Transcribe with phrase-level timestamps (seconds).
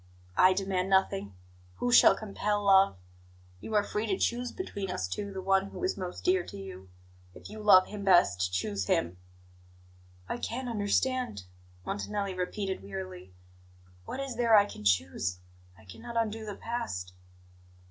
[0.35, 1.35] "I demand nothing.
[1.75, 2.97] Who shall compel love?
[3.59, 6.57] You are free to choose between us two the one who is most dear to
[6.57, 6.89] you.
[7.35, 9.17] If you love Him best, choose Him."
[10.27, 11.43] "I can't understand,"
[11.85, 13.35] Montanelli repeated wearily.
[14.05, 15.37] "What is there I can choose?
[15.77, 17.13] I cannot undo the past."